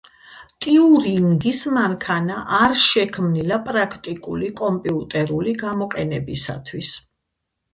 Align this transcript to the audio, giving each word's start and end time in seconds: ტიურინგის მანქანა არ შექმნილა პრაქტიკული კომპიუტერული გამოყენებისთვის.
ტიურინგის 0.65 1.59
მანქანა 1.75 2.37
არ 2.59 2.73
შექმნილა 2.85 3.59
პრაქტიკული 3.67 4.49
კომპიუტერული 4.63 5.55
გამოყენებისთვის. 5.63 6.91